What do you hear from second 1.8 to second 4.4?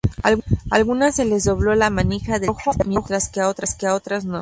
manija del cerrojo, mientras que a otras no.